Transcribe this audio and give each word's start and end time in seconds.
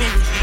living 0.00 0.33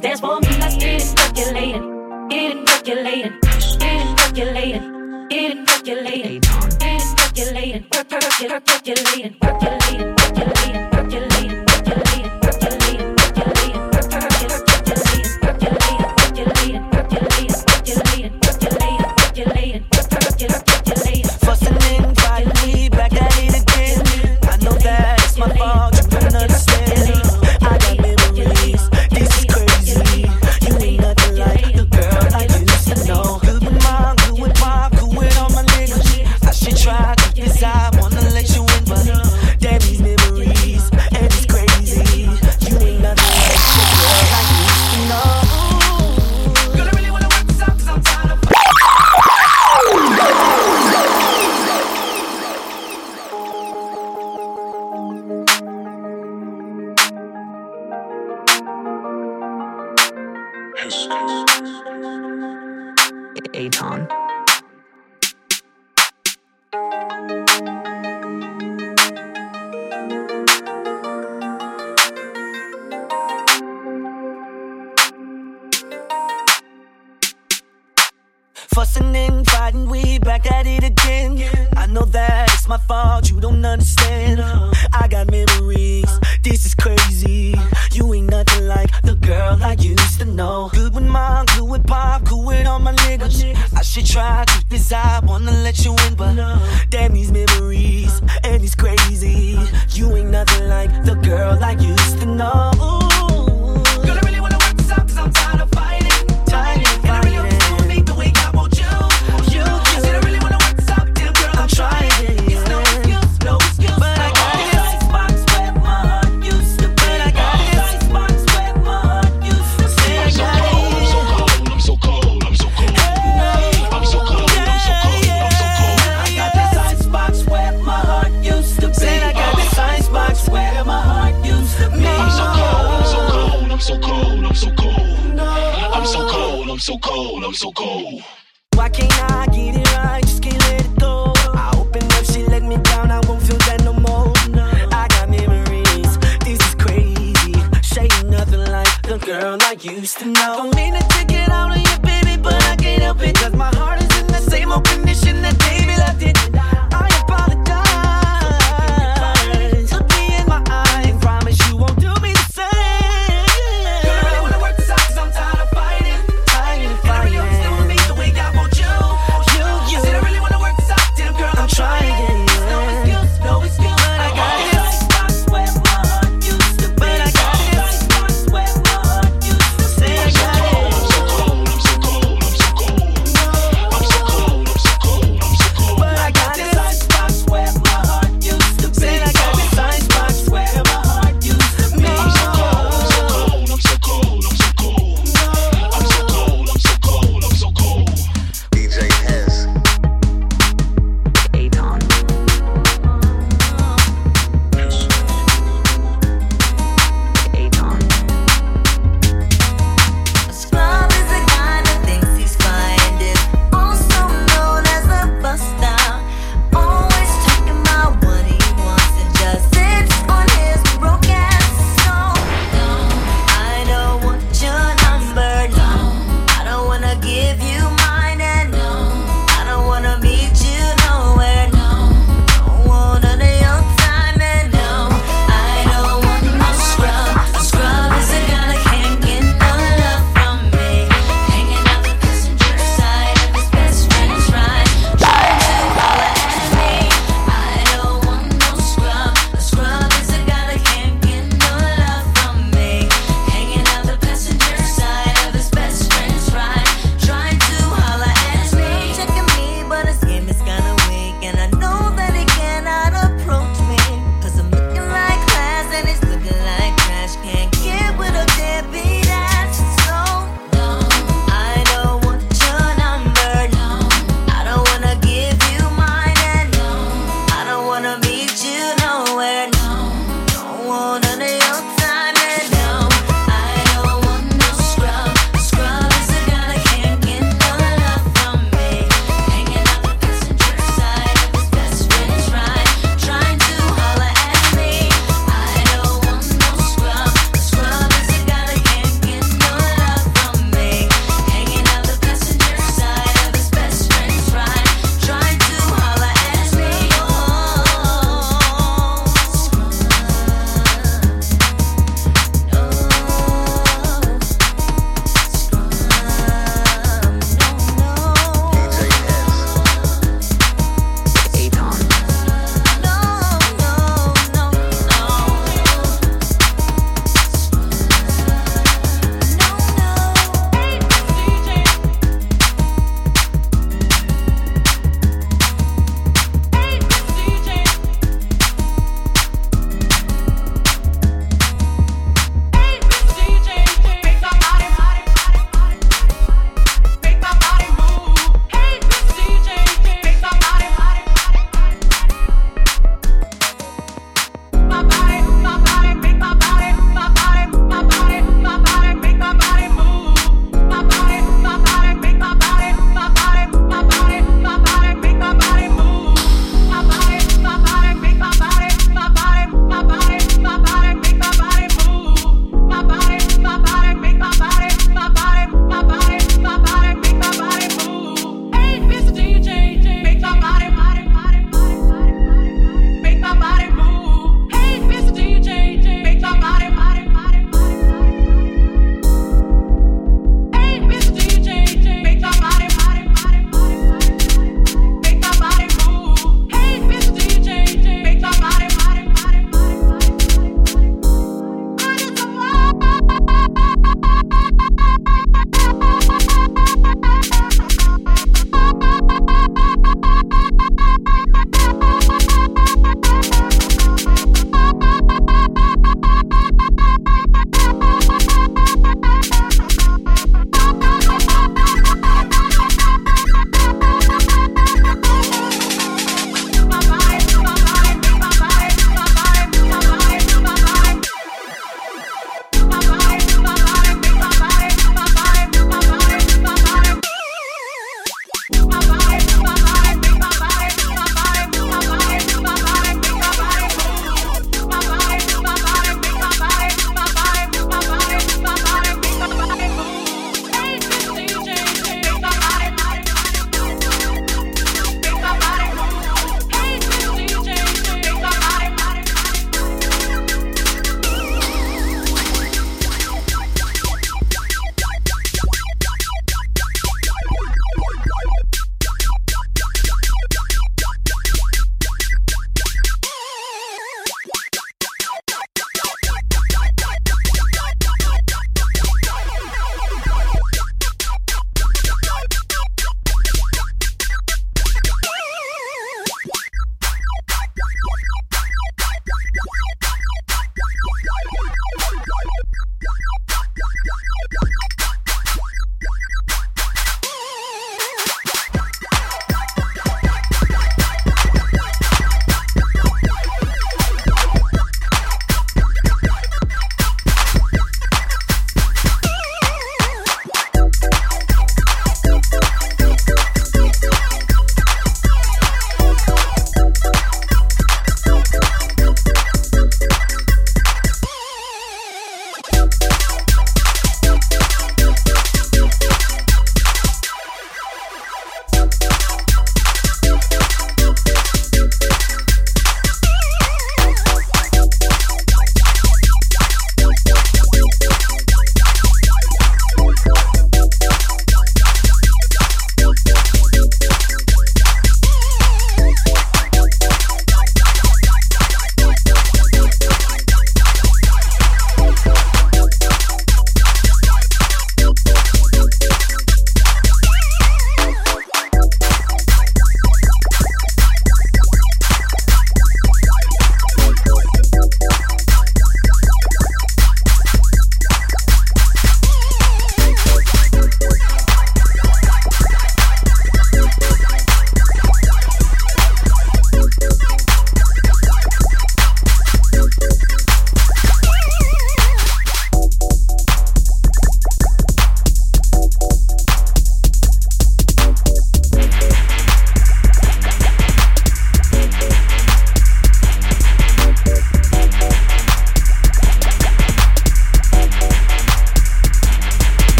dance 0.00 0.20
for. 0.20 0.37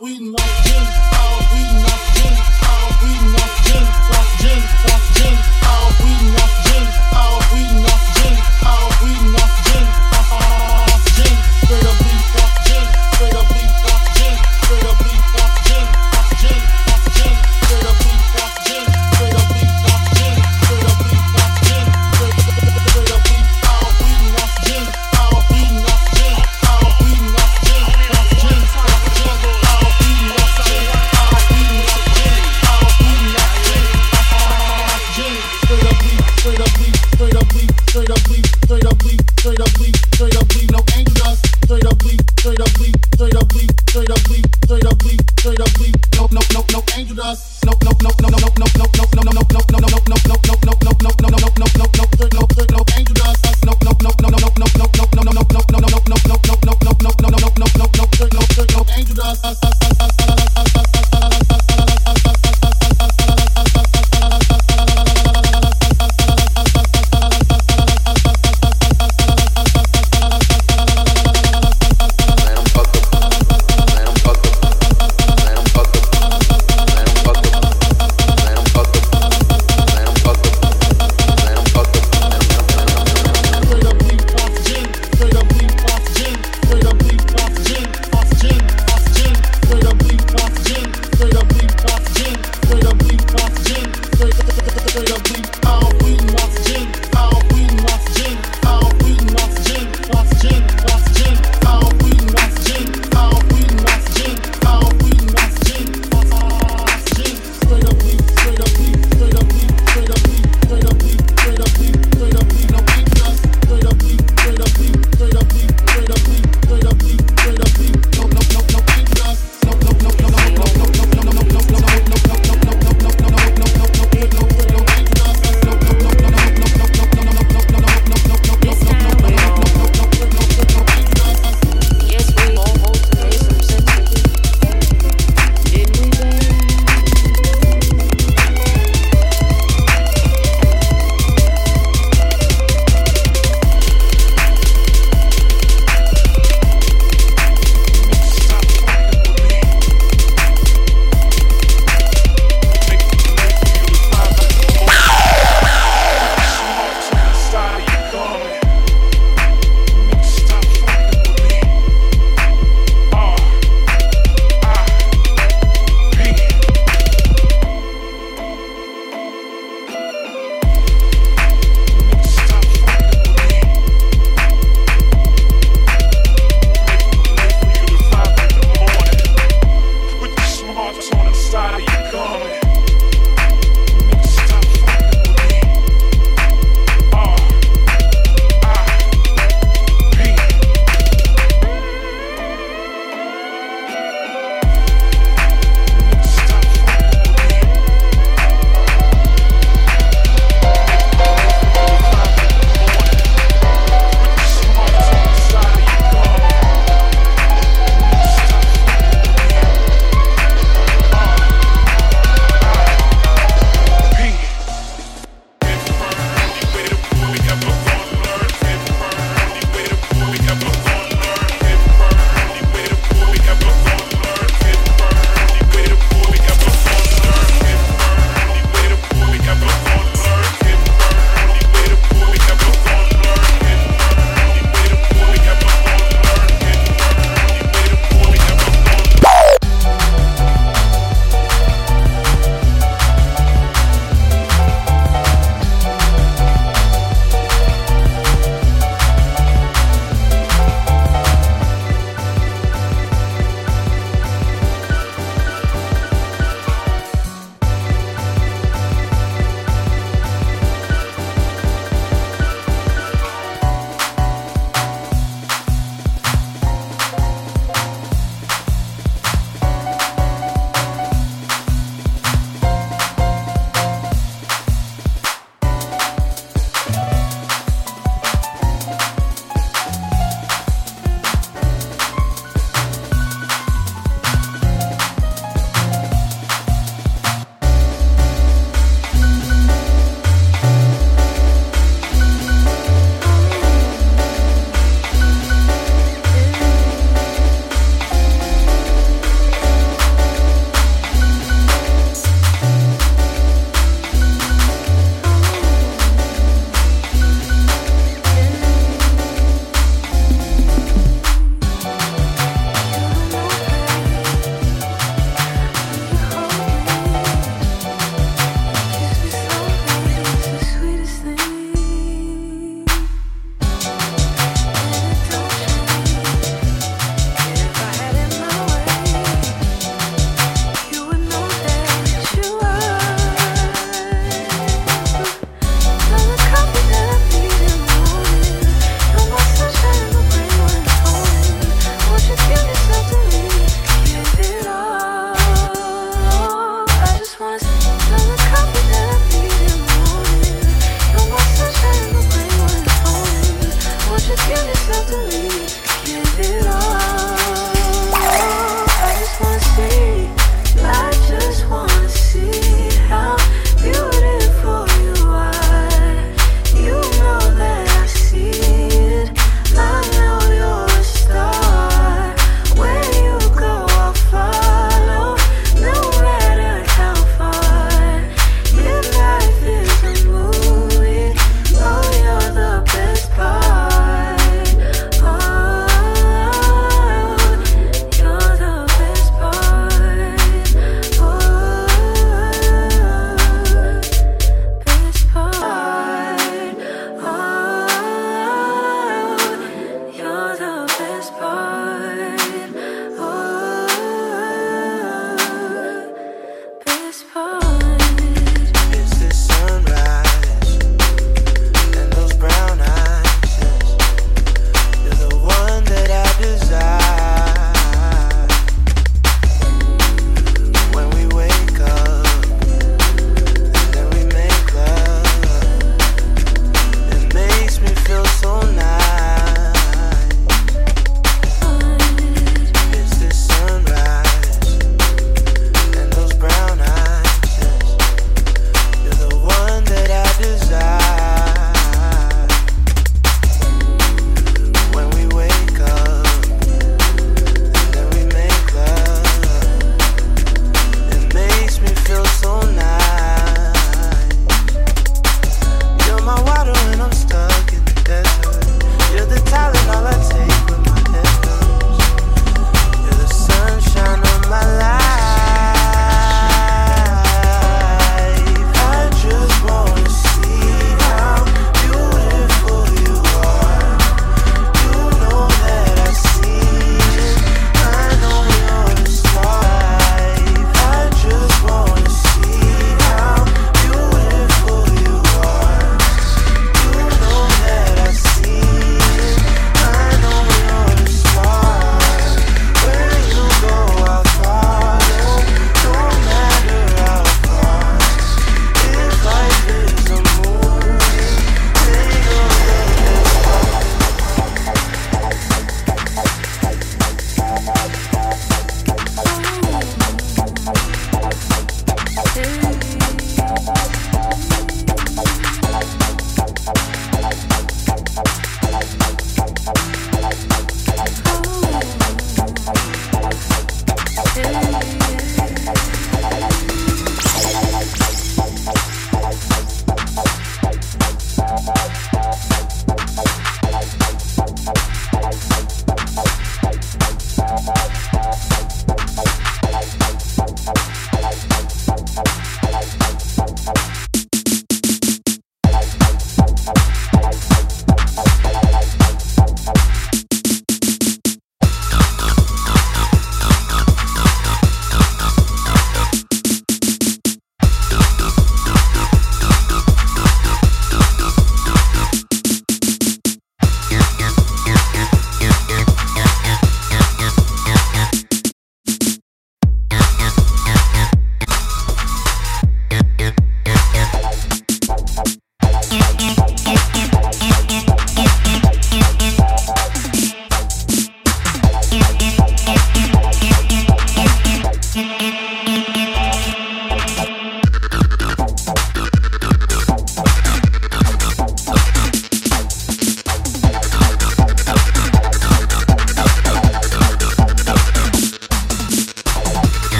we 0.00 0.18
love. 0.18 0.59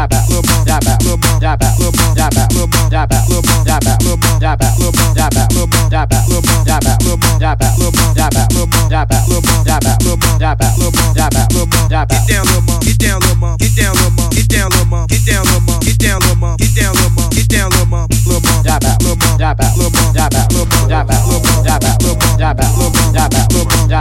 Get 0.00 0.08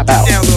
down. 0.06 0.49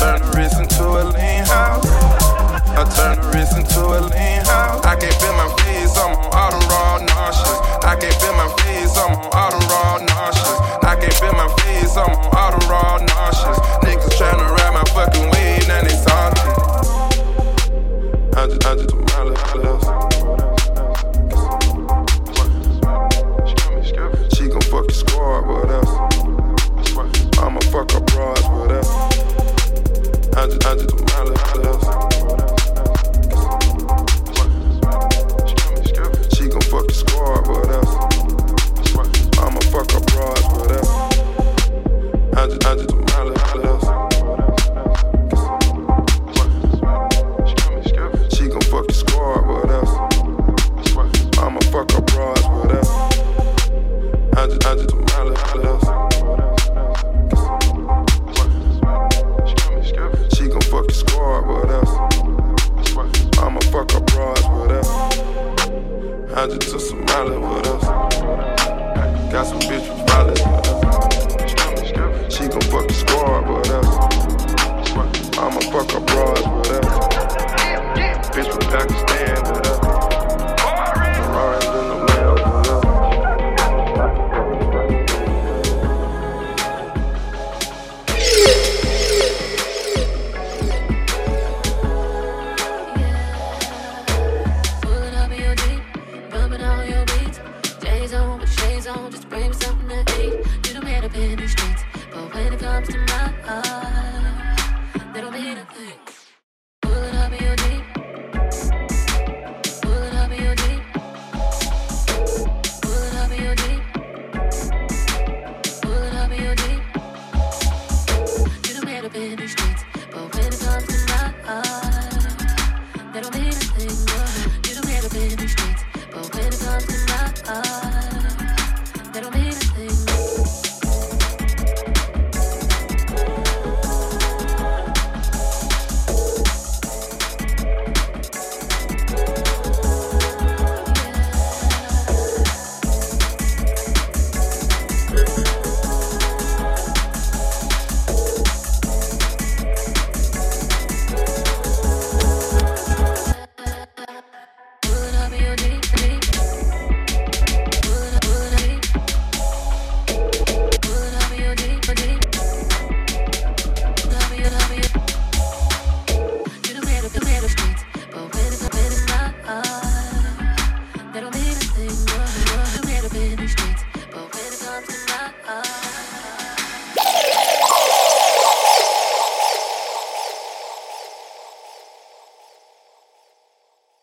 turn 0.00 0.18
the 0.18 0.32
wrist 0.34 0.56
into 0.56 0.82
a 0.82 1.04
lean 1.12 1.44
house. 1.44 1.84
I 2.72 2.88
turn 2.96 3.20
the 3.20 3.28
wrist 3.36 3.52
into 3.52 3.80
a 3.84 4.00
lean 4.00 4.40
house. 4.48 4.80
I 4.82 4.96
can't 4.96 5.12
feel 5.20 5.34
my 5.36 5.48
face, 5.60 5.92
I'm 6.00 6.16
on 6.16 6.32
all 6.32 6.56
raw 6.72 6.96
nauseous. 7.04 7.60
I 7.84 7.96
can't 8.00 8.16
feel 8.16 8.32
my 8.32 8.48
face, 8.64 8.96
I'm 8.96 9.12
on 9.12 9.28
all 9.36 9.52
raw 9.68 9.98
nauseous. 10.00 10.56
I 10.80 10.96
can't 10.96 11.12
feel 11.20 11.34
my 11.36 11.48
face, 11.60 11.96
I'm 11.98 12.08
on 12.08 12.32
all 12.32 12.56
raw 12.70 12.96
nauseous. 12.96 13.09